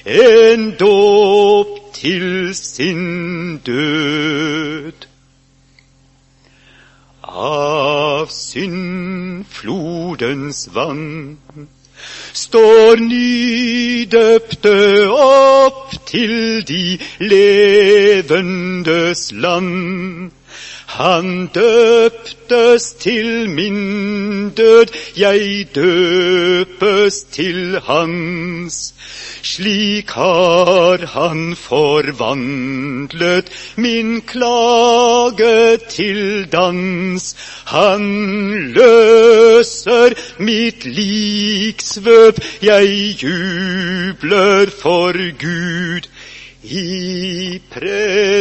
en 0.05 0.75
dåp 0.81 1.93
til 1.93 2.55
sin 2.55 3.57
død. 3.67 4.93
Av 7.29 8.27
syndflodens 8.33 10.69
vann 10.75 11.39
står 12.33 12.97
nydøpte 13.05 14.75
opp 15.13 15.93
til 16.07 16.65
de 16.69 16.99
levendes 17.21 19.33
land. 19.33 20.38
Han 20.89 21.47
døptes 21.47 22.93
til 23.01 23.51
min 23.51 24.51
død, 24.51 24.87
jeg 25.17 25.69
døpes 25.75 27.23
til 27.33 27.81
hans. 27.85 28.95
Slik 29.43 30.11
har 30.11 31.05
han 31.13 31.57
forvandlet 31.57 33.53
min 33.77 34.21
klage 34.23 35.77
til 35.89 36.49
dans. 36.53 37.37
Han 37.65 38.03
løser 38.73 40.17
mitt 40.39 40.85
liksvøp, 40.85 42.41
jeg 42.63 42.87
jubler 43.23 44.71
for 44.83 45.13
Gud. 45.39 46.09
I 46.63 47.61
prestelig 47.71 48.35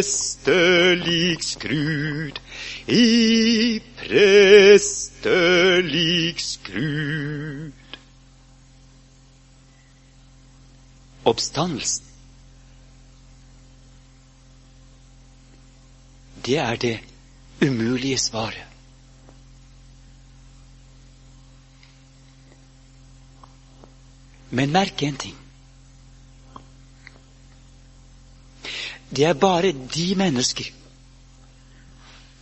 skrud, 1.43 2.39
i 2.87 3.81
prestelig 3.99 5.33
skrud. 6.41 7.73
oppstandelsen. 11.27 12.05
Det 16.45 16.57
er 16.57 16.75
det 16.75 16.99
umulige 17.61 18.17
svaret. 18.17 18.63
Men 24.49 24.71
merk 24.71 25.03
en 25.03 25.17
ting. 25.17 25.35
Det 29.09 29.23
er 29.23 29.33
bare 29.33 29.71
de 29.71 30.07
mennesker 30.19 30.73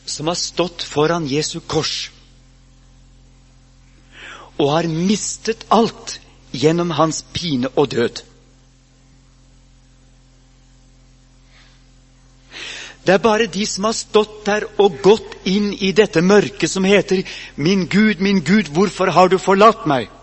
som 0.05 0.29
har 0.29 0.37
stått 0.37 0.85
foran 0.85 1.25
Jesu 1.29 1.59
kors 1.59 2.11
og 4.55 4.69
har 4.71 4.87
mistet 4.87 5.65
alt 5.73 6.19
gjennom 6.55 6.93
hans 6.95 7.23
pine 7.35 7.67
og 7.75 7.89
død. 7.91 8.21
Det 13.05 13.13
er 13.13 13.21
bare 13.21 13.49
de 13.51 13.65
som 13.69 13.85
har 13.85 13.93
stått 13.93 14.37
der 14.47 14.65
og 14.81 15.01
gått 15.03 15.35
inn 15.45 15.73
i 15.73 15.91
dette 15.93 16.23
mørket 16.25 16.71
som 16.71 16.83
heter 16.83 17.21
'Min 17.55 17.85
Gud, 17.87 18.19
min 18.19 18.41
Gud, 18.41 18.71
hvorfor 18.73 19.11
har 19.11 19.27
du 19.27 19.37
forlatt 19.37 19.85
meg?' 19.85 20.14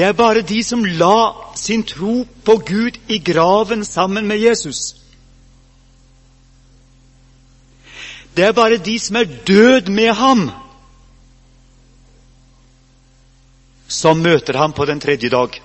Det 0.00 0.06
er 0.08 0.14
bare 0.16 0.40
de 0.40 0.62
som 0.64 0.80
la 0.80 1.52
sin 1.60 1.82
tro 1.84 2.22
på 2.24 2.54
Gud 2.64 2.94
i 3.12 3.18
graven 3.20 3.82
sammen 3.84 4.24
med 4.26 4.38
Jesus. 4.40 4.94
Det 8.36 8.46
er 8.46 8.54
bare 8.56 8.78
de 8.80 8.94
som 8.98 9.16
er 9.20 9.28
død 9.46 9.90
med 9.92 10.14
ham, 10.16 10.46
som 13.88 14.22
møter 14.24 14.56
ham 14.56 14.72
på 14.72 14.86
den 14.88 15.02
tredje 15.04 15.28
dag, 15.28 15.58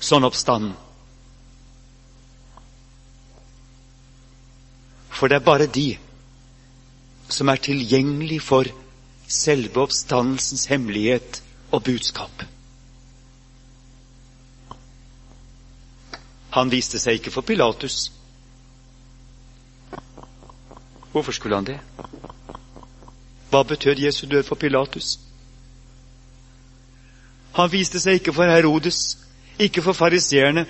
sånn 0.00 0.28
oppstanden. 0.28 0.74
For 5.08 5.32
det 5.32 5.38
er 5.40 5.46
bare 5.46 5.70
de 5.78 5.86
som 7.32 7.48
er 7.48 7.64
tilgjengelig 7.70 8.42
for 8.50 8.68
selve 9.38 9.80
oppstandelsens 9.86 10.66
hemmelighet 10.74 11.40
og 11.72 11.86
budskap. 11.88 12.44
Han 16.56 16.72
viste 16.72 16.98
seg 16.98 17.18
ikke 17.20 17.32
for 17.34 17.44
Pilatus. 17.44 18.08
Hvorfor 21.12 21.32
skulle 21.36 21.56
han 21.56 21.68
det? 21.68 21.78
Hva 23.52 23.62
betød 23.62 24.00
Jesu 24.00 24.26
død 24.26 24.42
for 24.48 24.58
Pilatus? 24.60 25.18
Han 27.56 27.72
viste 27.72 28.00
seg 28.00 28.18
ikke 28.20 28.34
for 28.36 28.48
Herodes, 28.48 29.18
ikke 29.58 29.84
for 29.84 29.96
fariseerne, 29.96 30.66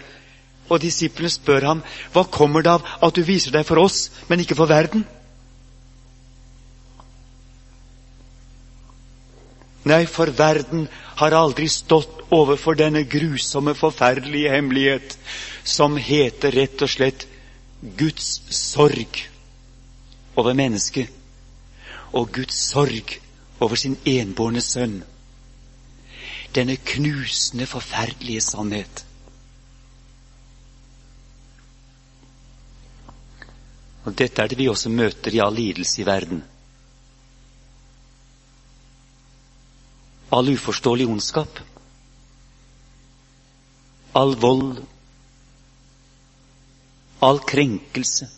og 0.69 0.83
disiplene 0.83 1.31
spør 1.31 1.67
ham, 1.67 1.83
hva 2.15 2.27
kommer 2.31 2.63
det 2.63 2.73
av 2.75 2.87
at 3.07 3.15
du 3.15 3.23
viser 3.27 3.55
deg 3.55 3.67
for 3.67 3.79
oss, 3.83 4.09
men 4.29 4.43
ikke 4.43 4.59
for 4.59 4.71
verden? 4.71 5.07
Nei, 9.87 10.03
for 10.11 10.33
verden 10.35 10.89
har 11.21 11.35
aldri 11.39 11.69
stått 11.71 12.25
overfor 12.35 12.75
denne 12.75 13.05
grusomme, 13.07 13.75
forferdelige 13.79 14.51
hemmelighet 14.51 15.15
som 15.63 15.95
heter 15.97 16.55
rett 16.59 16.83
og 16.83 16.91
slett 16.91 17.27
Guds 17.99 18.41
sorg 18.51 19.21
over 20.35 20.57
mennesket 20.59 21.13
og 22.17 22.33
Guds 22.35 22.59
sorg 22.73 23.15
over 23.61 23.79
sin 23.79 23.95
enbårne 24.05 24.61
sønn. 24.65 24.99
Denne 26.55 26.77
knusende, 26.77 27.67
forferdelige 27.69 28.43
sannhet. 28.43 29.05
Og 34.07 34.15
Dette 34.19 34.43
er 34.43 34.51
det 34.51 34.59
vi 34.59 34.69
også 34.71 34.91
møter 34.91 35.35
i 35.35 35.43
all 35.43 35.55
lidelse 35.55 36.01
i 36.03 36.07
verden. 36.07 36.45
All 40.31 40.49
uforståelig 40.49 41.07
ondskap. 41.09 41.59
All 44.13 44.37
vold. 44.37 44.83
All 47.21 47.39
krenkelse. 47.39 48.29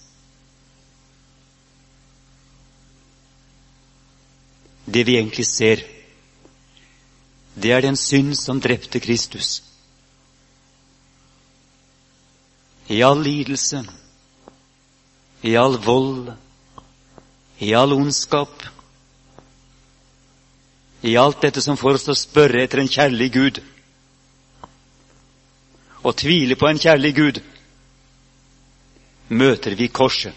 Det 4.85 5.05
vi 5.05 5.19
egentlig 5.19 5.47
ser, 5.47 5.83
det 7.55 7.73
er 7.73 7.83
den 7.85 7.97
synd 7.97 8.33
som 8.39 8.61
drepte 8.61 9.01
Kristus. 9.05 9.63
I 12.89 13.03
all 13.05 13.21
lidelse 13.21 13.83
i 15.43 15.55
all 15.57 15.77
vold, 15.79 16.33
i 17.59 17.75
all 17.75 17.93
ondskap, 17.95 18.63
i 21.03 21.17
alt 21.17 21.41
dette 21.41 21.63
som 21.63 21.77
får 21.77 21.99
oss 21.99 22.07
til 22.07 22.15
å 22.15 22.19
spørre 22.19 22.63
etter 22.65 22.83
en 22.83 22.91
kjærlig 22.91 23.33
Gud 23.35 23.61
og 26.03 26.17
tvile 26.17 26.57
på 26.57 26.69
en 26.69 26.79
kjærlig 26.79 27.15
Gud, 27.17 27.41
møter 29.29 29.75
vi 29.77 29.89
korset. 29.93 30.35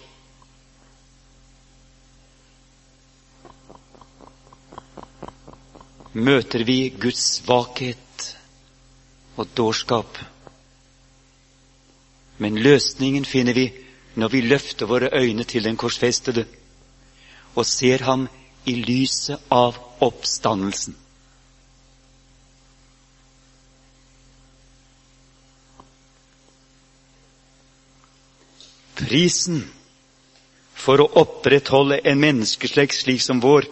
Møter 6.11 6.65
vi 6.67 6.89
Guds 6.99 7.21
svakhet 7.37 8.25
og 9.39 9.53
dårskap. 9.55 10.17
Men 12.41 12.57
løsningen 12.59 13.23
finner 13.25 13.55
vi 13.55 13.69
når 14.19 14.33
vi 14.33 14.41
løfter 14.43 14.89
våre 14.89 15.13
øyne 15.15 15.45
til 15.47 15.63
den 15.63 15.77
korsfestede 15.79 16.43
og 17.55 17.65
ser 17.65 18.03
ham 18.03 18.27
i 18.65 18.75
lyset 18.75 19.39
av 19.49 19.77
oppstandelsen. 19.99 20.95
Prisen 29.01 29.63
for 30.77 31.01
å 31.01 31.09
opprettholde 31.21 31.99
en 32.05 32.21
menneskeslekt 32.21 32.95
slik 32.95 33.21
som 33.23 33.41
vår, 33.41 33.65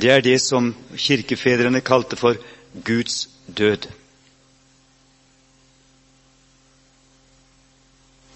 det 0.00 0.10
er 0.12 0.22
det 0.24 0.36
som 0.42 0.70
kirkefedrene 0.96 1.80
kalte 1.84 2.16
for 2.16 2.38
Guds 2.86 3.26
død. 3.46 3.88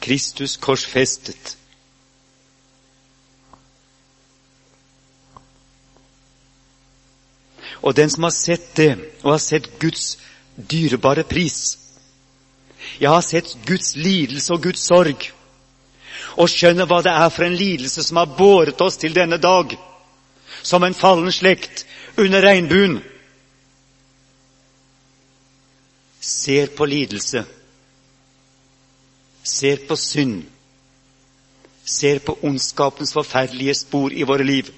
Kristus 0.05 0.57
korsfestet 0.61 1.55
Og 7.85 7.95
den 7.95 8.11
som 8.11 8.25
har 8.25 8.33
sett 8.33 8.71
det, 8.79 8.95
og 9.23 9.35
har 9.35 9.43
sett 9.45 9.69
Guds 9.79 10.17
dyrebare 10.57 11.25
pris. 11.29 11.79
Jeg 13.01 13.11
har 13.13 13.25
sett 13.25 13.57
Guds 13.69 13.95
lidelse 13.97 14.55
og 14.55 14.63
Guds 14.65 14.85
sorg, 14.89 15.27
og 16.41 16.49
skjønner 16.51 16.89
hva 16.89 17.03
det 17.05 17.13
er 17.13 17.33
for 17.33 17.47
en 17.47 17.57
lidelse 17.59 18.03
som 18.07 18.21
har 18.21 18.37
båret 18.39 18.81
oss 18.81 18.97
til 19.01 19.15
denne 19.17 19.37
dag, 19.39 19.75
som 20.63 20.85
en 20.85 20.97
fallen 20.97 21.33
slekt 21.33 21.85
under 22.17 22.43
regnbuen. 22.43 23.03
Ser 26.25 26.73
på 26.77 26.87
lidelse, 26.89 27.45
ser 29.45 29.85
på 29.89 29.97
synd, 30.01 30.47
ser 31.85 32.23
på 32.25 32.39
ondskapens 32.49 33.13
forferdelige 33.13 33.77
spor 33.77 34.13
i 34.13 34.25
våre 34.25 34.47
liv. 34.49 34.73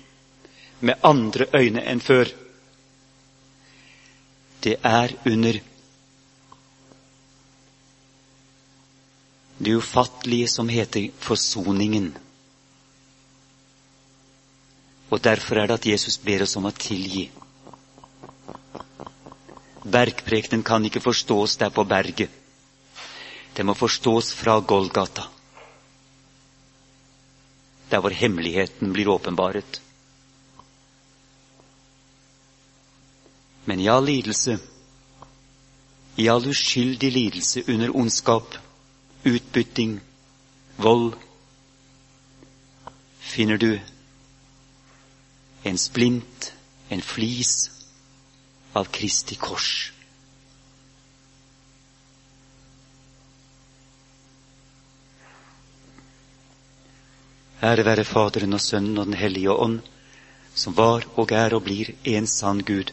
Med 0.81 0.99
andre 1.07 1.47
øyne 1.55 1.87
enn 1.87 2.03
før. 2.03 2.27
Det 4.67 4.75
er 4.83 5.13
under 5.31 5.61
det 9.59 9.75
ufattelige 9.79 10.49
som 10.51 10.69
heter 10.69 11.13
forsoningen. 11.23 12.09
Og 15.11 15.23
derfor 15.23 15.63
er 15.63 15.71
det 15.71 15.79
at 15.79 15.87
Jesus 15.93 16.19
ber 16.19 16.43
oss 16.43 16.57
om 16.59 16.67
å 16.67 16.75
tilgi. 16.75 17.29
Bergprekenen 19.87 20.67
kan 20.67 20.91
ikke 20.91 21.05
forstås 21.05 21.55
der 21.63 21.71
på 21.71 21.87
berget. 21.87 22.35
Det 23.55 23.65
må 23.65 23.79
forstås 23.79 24.35
fra 24.35 24.59
Golgata, 24.61 25.31
der 27.91 28.03
hvor 28.03 28.11
hemmeligheten 28.11 28.91
blir 28.93 29.15
åpenbaret. 29.15 29.86
Men 33.67 33.81
i 33.81 33.89
all 33.91 34.05
lidelse, 34.07 34.59
i 36.17 36.29
all 36.29 36.47
uskyldig 36.47 37.13
lidelse 37.13 37.63
under 37.69 37.97
ondskap, 37.97 38.55
utbytting, 39.25 40.01
vold, 40.77 41.15
finner 43.19 43.59
du 43.59 43.81
en 45.67 45.79
splint, 45.79 46.53
en 46.89 47.03
flis 47.03 47.71
av 48.73 48.87
Kristi 48.95 49.35
kors. 49.35 49.93
Ære 57.67 57.85
være 57.85 58.05
Faderen 58.05 58.55
og 58.55 58.61
Sønnen 58.61 58.99
og 58.99 59.07
Den 59.11 59.19
hellige 59.19 59.51
ånd, 59.51 59.81
som 60.55 60.77
var 60.77 61.03
og 61.17 61.33
er 61.33 61.57
og 61.57 61.65
blir 61.67 61.91
en 62.05 62.29
sann 62.31 62.63
Gud, 62.63 62.93